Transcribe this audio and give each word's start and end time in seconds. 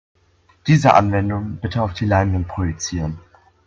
Diese 0.65 0.95
Anwendung 0.95 1.57
bitte 1.61 1.83
auf 1.83 1.93
die 1.93 2.05
Leinwand 2.07 2.47
projizieren. 2.47 3.19